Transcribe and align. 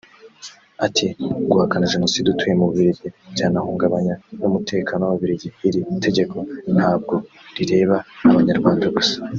Ati 0.85 1.05
“Guhakana 1.51 1.91
Jenoside 1.93 2.25
utuye 2.29 2.53
mu 2.59 2.65
Bubiligi 2.69 3.07
byanahungabanya 3.33 4.13
n’umutekano 4.39 5.01
w’Ababiligi[…] 5.03 5.49
Iri 5.67 5.81
tegeko 6.05 6.35
ntabwo 6.75 7.15
rireba 7.55 7.97
abanyarwanda 8.29 8.85
gusa 8.95 9.17